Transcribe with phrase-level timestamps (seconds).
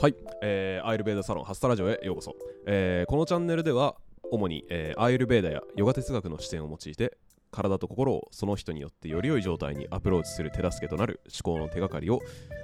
[0.00, 3.96] はい、えーアイルベーダサロンハスタラジオへようこそ、えーこのチャンネルでは
[4.30, 7.18] 主に、えーアイルベーダやヨガ哲学の視点を用いて
[7.50, 12.20] 体と心をその人によってより良い状態にアプローチする手助けとなる思考の手がかりを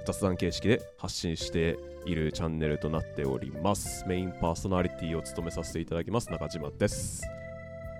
[0.07, 4.05] 雑談形式で発信しているチャンネルとなっております。
[4.07, 7.21] メインパーソナリティを務めさせていただきます中島です。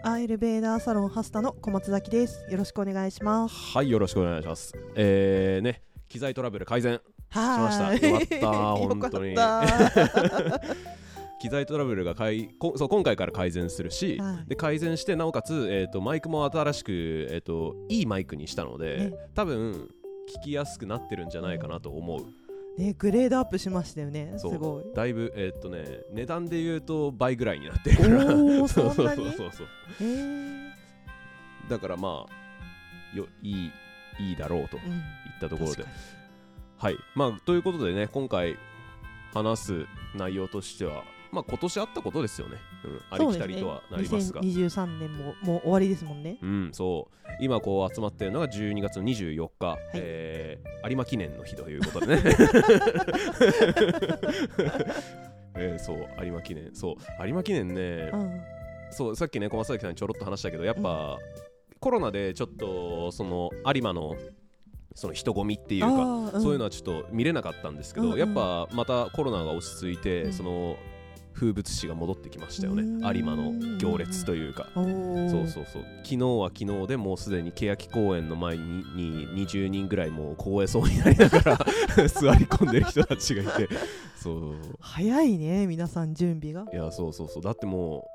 [0.04, 2.46] アイルベーダーサロンハスタの小松崎です。
[2.50, 3.74] よろしくお願いします。
[3.74, 4.74] はいよろしくお願いします。
[4.96, 7.98] えーね機材トラブル改善はしま。
[7.98, 8.08] した。
[8.08, 8.48] よかった。
[8.76, 9.36] 本当に。
[11.40, 14.50] 機材トラブルがかいこそう今回から改善するし、はい。
[14.50, 16.92] で改善してなおかつ、えー、とマイクも新しく、
[17.30, 19.14] えー、といいマイクにしたので、ね。
[19.34, 19.90] 多分
[20.42, 22.26] 聞きやすくなってるんじゃないかなと思う。
[22.82, 24.34] ね、グレードアップしましたよね。
[24.38, 24.84] すごい。
[24.94, 28.26] だいぶえっ、とね値段で言うと倍ぐらいになってるから。
[28.36, 29.68] そうそうそうそうそう。
[30.02, 30.70] えー、
[31.70, 33.72] だからまあよいい
[34.20, 34.78] いいだろうと。
[34.78, 35.02] いうん。
[35.36, 35.86] ったところで。
[36.78, 36.98] はい。
[37.14, 38.58] まあということでね今回
[39.34, 44.42] 話す内容としてはまあ今年あったことですよね、うん、ありきたりとはなりますが。
[44.42, 44.54] すね。
[44.54, 46.38] 2023年ももう終わりですもんね。
[46.42, 47.16] うん、そう。
[47.42, 52.22] 今こう集まってるのが12月の24日、えー有馬記念の日ということでね、
[55.58, 56.08] えーそう。
[56.24, 56.76] 有馬記念。
[56.76, 56.96] そう。
[57.26, 58.42] 有馬記念ね、うん。
[58.92, 61.18] そうさっきね小松崎さんにちょろっと話したけどやっぱ、
[61.80, 64.16] コロナでちょっとその有馬の
[64.96, 70.34] その人混みっていうか、そういうのはちょっと見れなかったんですけど、やっぱまたコロナが落ち着いて、うん。
[70.34, 70.78] その
[71.34, 72.84] 風物詩が戻ってきましたよね。
[72.84, 73.16] うん。
[73.16, 74.68] 有馬の行列というか。
[74.74, 74.86] そう
[75.48, 75.84] そうそう。
[76.04, 81.58] 昨日は昨日でもうすでに欅公園の前にに20人ぐらいもう凍えそうになりながら
[82.08, 83.70] 座り込んでる人たちがいて。
[84.16, 84.56] そう。
[84.80, 86.66] 早いね、皆さん準備が。
[86.72, 87.44] いやそうそうそう。
[87.44, 88.10] だっても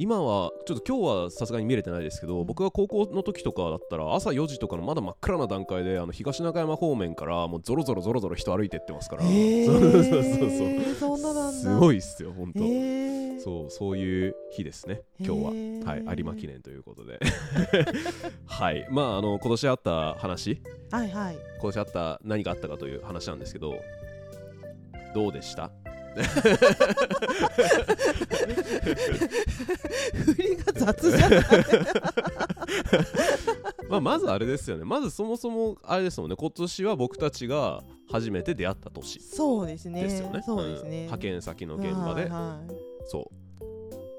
[0.00, 2.46] 今はちょっと今日はさすがに見れてないですけど、うん。
[2.46, 11.52] 僕が高校の時とかだったら朝4時とかのまだ真っ暗な段階であの東中山方面からもうゾロゾロゾロゾロ人歩いてってますから、えそうそう。
[11.52, 15.02] すごいっすよ本当、えー、そうそういう日ですね。
[15.18, 15.50] 今日は。
[15.50, 17.18] へーはい、有馬記念ということで。
[18.46, 18.86] はい。
[18.92, 20.62] まああの今年あった話。
[20.92, 21.34] はいはい。
[21.60, 23.74] 今年あった何があったかという話なんですけど
[25.12, 25.72] どうでした？
[30.24, 31.44] 振りが雑じゃない。
[33.88, 34.84] まあまずあれですよね。
[34.84, 36.36] まずそもそもあれですもんね。
[36.36, 39.20] 今年は僕たちが初めて出会った年。
[39.20, 40.02] そうですね。
[40.02, 40.42] ですよね。
[40.44, 40.88] そうですね。
[40.88, 40.92] ん。
[41.02, 42.72] 派遣先の現場で、はいはい。
[43.06, 43.30] そ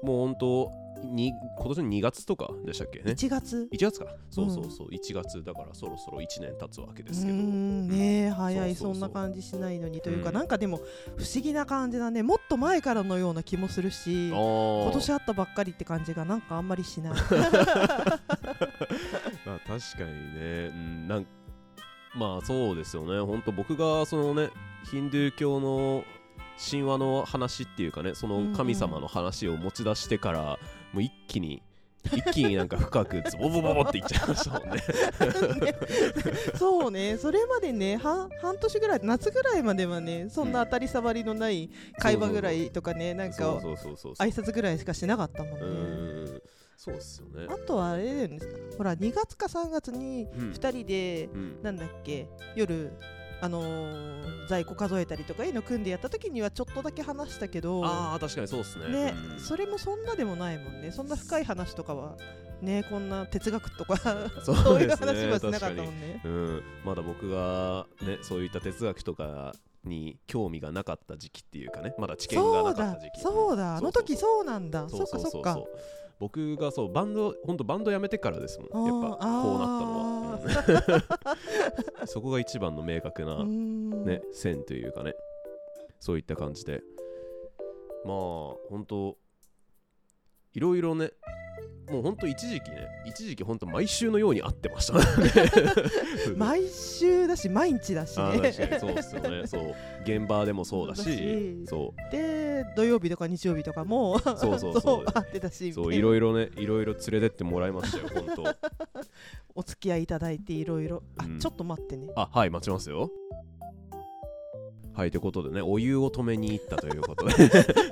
[0.02, 0.06] う。
[0.06, 0.72] もう本当
[1.04, 3.00] に今年の2月とかでしたっけ？
[3.00, 3.12] ね。
[3.12, 4.06] 1月？1月か。
[4.30, 7.38] そうそうそう、1月だからそろそろ1年経つわけですけど。
[7.38, 8.32] うーん。
[8.32, 8.74] 早い。
[8.74, 10.34] そんな感じしないのにというか、うん。
[10.34, 10.78] なんかでも
[11.16, 12.22] 不思議な感じだね。
[12.22, 14.38] もっと前からのような気もするし今
[14.84, 17.12] 今年あったばっかりって感じがなんかあんまりしない。
[19.46, 21.26] まあ確かにね、うん、なん
[22.14, 23.20] まあそうですよね。
[23.20, 24.50] 本当僕がそのね
[24.90, 26.04] ヒンドゥー教の
[26.70, 30.58] 神話の話っていうかねその神様の話を持ち出してから、
[30.92, 31.62] もう一気に
[32.04, 34.82] 一気になんか深くズボボボボっていっちゃいましたもんね。
[36.56, 37.18] そうね。
[37.18, 41.68] それまでね半半年ぐらい夏ぐらいまではねそんな当たり障りのない
[41.98, 46.40] 会話ぐらいとかねなんか挨拶ぐらいしかしなかったもんね。
[46.76, 47.46] そうっすよね。
[47.50, 48.38] あとはあれだよね。
[48.78, 50.50] ほら2月か3月にうん。
[50.52, 51.62] 2人でうん。
[51.62, 52.26] なんだっけ
[52.56, 52.90] 夜
[53.40, 58.88] あのー在庫数えたりとかいうの組んでやった時にはちょっとだけ話したけどああ確かにそうっすね。
[58.88, 59.40] ね、うん。
[59.40, 60.90] それもそんなでもないもんね。
[60.90, 62.16] そんな深い話とかは
[62.60, 63.96] ねこんな哲学とか
[64.42, 66.20] そういう話はしなかったもんね。
[66.24, 73.20] うん、まだ僕がねそういった哲学とかに興味がなかった時期っていうかねまだ知見がなかった時期。
[73.20, 74.88] そうだあの時そうなんだ。
[74.88, 75.62] そっかそっか。
[76.18, 79.04] 僕がそうバンド本当バンド辞めてからですもん。
[79.04, 80.19] やっぱこうなったのは、うん
[82.06, 85.14] そこが一番の明確な、ね、線というかね。
[85.98, 86.82] そういった感じで。
[88.04, 88.16] まあ
[88.68, 89.18] 本当
[90.54, 91.12] いろいろね
[91.90, 95.30] もう本当一時期ね一時期本当毎週のように会ってましたね。
[96.36, 98.52] 毎週だし毎日だしね。
[98.78, 99.46] そうですよね。
[99.46, 99.74] そう。
[100.04, 105.04] 現場でもそうだしそで土曜日とか日曜日とかもそうそう そう。
[105.04, 108.42] 会ってたしうそういいろろねいろいろ連れてってもらいましたよ本当
[109.54, 111.02] お付き合いいただいていろいろ。
[111.18, 111.38] あ、うん。
[111.38, 112.08] ちょっと待ってね。
[112.16, 113.10] あはい待ちますよ。
[114.92, 117.32] はいということでねお湯を止めに行ったということで。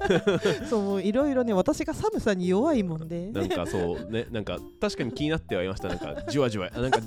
[0.69, 3.31] そういろいろね私が寒さに弱いもんで。
[3.31, 5.89] なんかそうねなんか確かに気になってはいました。
[5.89, 7.01] なんかじわじわあなんか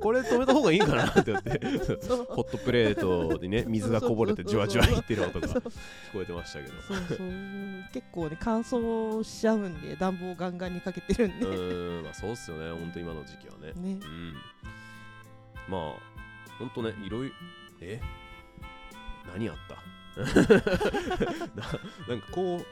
[0.00, 1.50] これ止めた方がいいんかなって思って。
[1.58, 5.70] ホットプレートにね水がこぼれてじわじわいってる音が聞こ
[6.22, 6.74] えてましたけど。
[6.82, 7.18] そうそう。
[7.92, 12.70] 結構ね乾燥しちゃうんで暖房ガンガンにかけてるんうで、ーんまあそうっすよね。
[12.70, 13.72] 本当今の時期はね。
[13.74, 13.98] ね。
[14.02, 14.34] うん。
[15.68, 15.92] まあ
[16.58, 17.34] ほんとねいろいろ
[17.80, 18.00] え？
[19.32, 19.76] 何あった？
[22.08, 22.66] なんかこう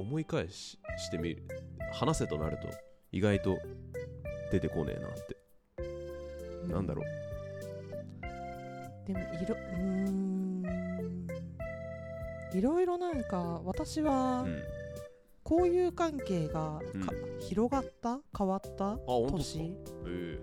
[0.00, 1.42] 思い返ししてみる。
[1.92, 2.68] 話せとなると
[3.12, 3.56] 意外と
[4.50, 5.36] 出てこねえなって
[6.68, 7.04] なんだろう。
[9.06, 10.64] でもいろうーん。
[12.54, 14.62] いろいろなんか私はうん。
[15.46, 17.40] 交友関係がか、うん。
[17.40, 18.18] 広がった？
[18.36, 18.96] 変わった？
[19.06, 19.76] 年？
[20.06, 20.38] え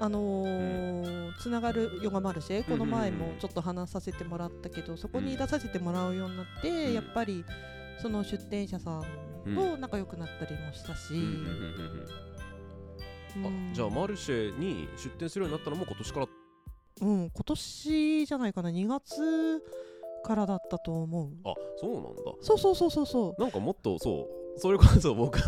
[0.00, 6.94] あのーつながるヨガマルシェこの前もちょっと話させてもらったけどそこに出させてもらうようになって、うん。
[6.94, 7.44] やっぱり
[8.02, 9.02] その出店者さん
[9.54, 11.14] と仲良くなったりもしたし、
[13.36, 16.26] あじゃあマルシェに出店するようになったのも今年から。
[17.00, 18.70] うん、今年じゃないかな。
[18.70, 19.62] 2月
[20.24, 21.30] からだったと思う。
[21.44, 22.22] あそうなんだ。
[22.40, 23.40] そうそうそうそうそう。
[23.40, 25.38] なんかもっとそうそれこそ僕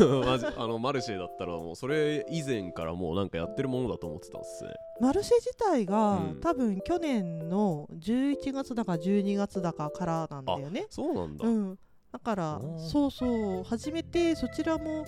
[0.57, 4.71] あのマルシェだったらもうそれ以前からもうなんかやってるものだと思ってたんですね。
[5.01, 6.41] マルシェ自体が、うん。
[6.41, 10.87] 多分去年の11月だか12月だかからなんだよね。
[10.91, 11.79] そうなんだ、うん。
[12.13, 13.65] だからそうそう。
[13.65, 15.05] 初めてそちらも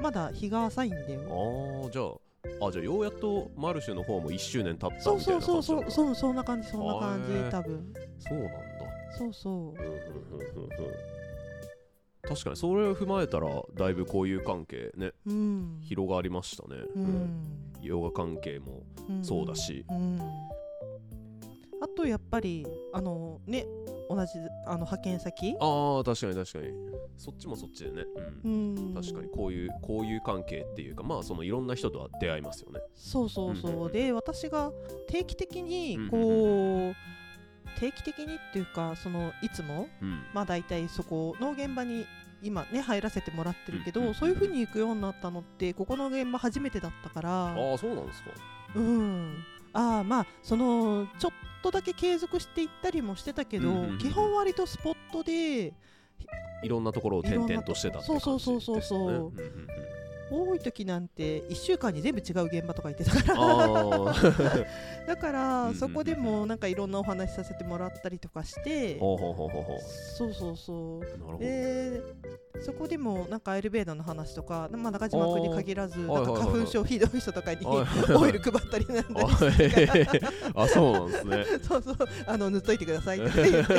[0.00, 1.20] まだ日が浅いんだよ。
[1.84, 7.50] ああじゃああじゃあようやっとマルシェの方も1周年経ったそうみたいそうそうな感じなんだそうそうそんな感じそんな感じへー。
[7.50, 7.94] 多分。
[8.18, 8.58] そうなんだ。
[9.18, 9.54] そうそう。
[9.54, 10.70] うんうんうんうんうん
[12.24, 15.78] 確かにそれを踏まえたらだいぶこういう関係ねうん。
[15.82, 17.42] 広がりましたね、ううんん、
[17.82, 19.24] ヨガ関係もうん。
[19.24, 20.20] そうだし、うん。
[21.82, 23.66] あとやっぱりあのね
[24.08, 24.32] 同じ
[24.66, 25.56] あの派遣先？
[25.60, 26.72] ああ確かに確かに。
[27.18, 28.02] そっちもそっちでね、
[28.44, 28.74] ううん。
[28.92, 32.80] ん確かにこういうこういう関係っていうかまあそのいろんな人とは出会いますよね。
[32.94, 34.72] そうそうそう、うんうんうんで私が
[35.08, 36.94] 定期的にうんうんこ
[37.76, 40.22] う、定期的にっていうかそのいつもうん。
[40.34, 42.06] まあ大体そこの現場に
[42.42, 47.30] 今ね入らせてもらってるけど、うんうんうんそういう風に行くようになったのってここの現場初めてだったから。
[47.46, 48.30] ああそうなんですか。
[48.74, 49.36] うん。
[49.74, 51.32] ああまあそのちょっ
[51.62, 55.72] とだけ継続していったりもしてたけど、うんうんうん基本割とスポットで
[56.62, 59.10] いろんなところを転々としてたって感じです、ね、そうそうそうそうそう。
[59.10, 59.32] んんん
[60.32, 64.64] 多い時なんて1週間に全部違う現場とか行ってたから。
[65.06, 68.98] だからそこでもなんかいろんなお話しさせてもらったりとかして。
[68.98, 71.38] そうそうそう。
[71.38, 72.00] で
[72.60, 76.12] そこでもなんかアイルベーダの話とか、まあ、中島君に限らずー。
[76.12, 77.80] なんか花粉症ひどい人とかに オ
[78.28, 80.20] イル配ったりなんだあり
[80.54, 81.44] あ そうなんですね。
[81.62, 81.96] そうそう。
[82.26, 83.74] あの塗っといてくださいって言って。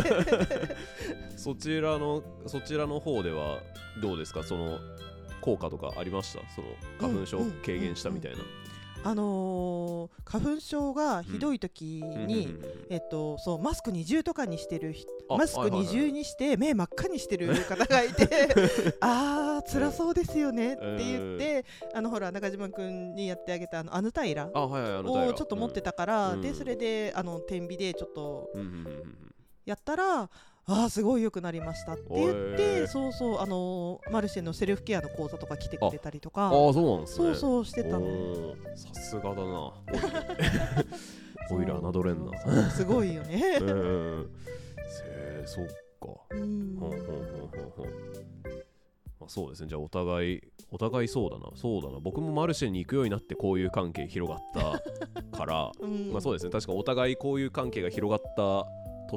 [1.38, 3.60] そちらのそちらの方では
[4.02, 4.44] どうですか？
[4.44, 4.80] その
[5.44, 6.40] 効果とかありました？
[6.56, 6.68] その
[7.00, 8.38] 花粉症軽減したみたいな、
[9.04, 12.56] あのー花粉症がひどい時に、
[12.90, 14.96] えっと、そうマスク二重とかにしてる
[15.30, 18.28] マスク二重にして目真っ赤にしてる方がいて
[19.02, 26.42] あー辛そうですよねって言ってあのほら中島君にやってあげたあのアヌタイラをちょっと持ってたから、うん。
[26.42, 28.50] でそれであの天秤でちょっと
[29.66, 30.30] やったら
[30.66, 38.56] あーすごい良くなりましたって言ってそうそうあのマルシェのセルフケアの講座とか来てくれたりとかああそうなんですねそうそうしてたの。
[38.76, 39.74] さすがだな
[41.52, 43.64] オイラ侮れんなすごいよねう。
[43.66, 44.30] ん
[44.88, 45.68] せーそっ
[46.00, 47.00] かんほんほんほん
[47.76, 47.88] ほん
[49.20, 54.42] まあ、そうですねじゃあお互いお互いそうだなそうだな僕もマルシェに行くようになってこういう関係広がっ
[55.32, 58.66] たからうんまあそうですね確かお互いこういう関係が広がった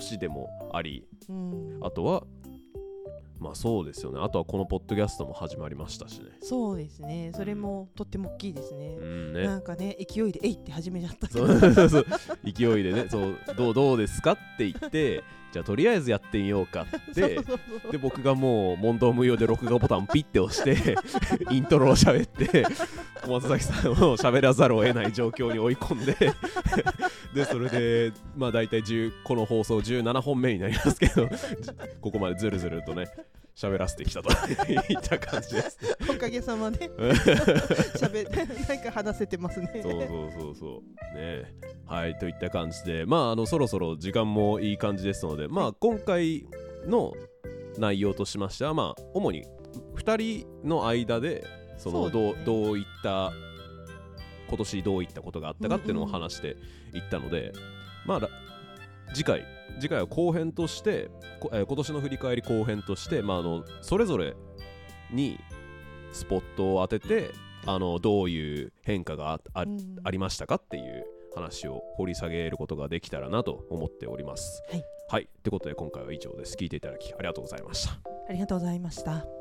[0.00, 1.79] 年でもありうん。
[1.83, 2.25] あとは
[3.38, 4.21] まあそうですよね。
[4.23, 6.26] あとはこのポッドキャストも始まりましたしね。
[6.40, 7.33] そうですね。
[7.35, 8.97] それもとっても大きいですね。
[8.99, 9.05] う。
[9.05, 9.45] んね。
[9.45, 11.28] なんかね勢いでえいって始めちゃった。
[11.28, 11.55] けそど。
[11.55, 12.07] うそうそう。
[12.45, 13.07] 勢いでね。
[13.11, 17.38] そうどうどうですかって言ってじゃあとりあえずやってみようかって。
[17.90, 20.97] で僕がもう問答無用で録画ボタンピッて押して
[21.50, 22.64] イントロを喋って
[23.23, 26.14] 小松崎さんを喋らざるを得ない状況に追い込んで
[27.35, 33.07] でそれでまあ大体10この放送17本目になりますけどじここまでずるずるとね
[33.57, 34.29] 喋らせてきたと。
[34.71, 35.79] いった感じです。
[36.11, 36.91] おかげさまで。
[37.97, 39.81] 喋ってなんか話せてますね。
[39.83, 40.83] そうそうそうそ
[41.15, 41.19] う。
[41.19, 41.55] ね。
[41.87, 43.07] はいといった感じで。
[43.07, 46.47] まああのそろそろ時間もいい感じですのでまあ今回
[46.87, 47.15] の
[47.79, 49.47] 内容としましてはまあ主に
[49.95, 51.43] 2人の間で
[51.79, 52.43] そのどうね。
[52.45, 53.33] どういった
[54.49, 56.59] 今年どういったことがあったかっていうのをうんうん話して
[56.93, 57.53] いったので、
[58.05, 58.29] まあら
[59.16, 59.46] 次回
[59.80, 64.37] 次回は後編として、こえー今年の振り返り後編として、まあ、あのそれぞれ
[65.11, 65.38] に
[66.12, 67.30] スポットを当てて
[67.64, 74.62] あのどういう変化がああうんありましたかっていう話を掘り下げることができたらなと思っております。
[74.70, 74.85] はい。
[75.08, 75.23] はい。
[75.25, 76.54] ってことで今回は以上です。
[76.58, 77.99] 聞いていただきありがとうございました。
[78.28, 79.36] ありがとうございました。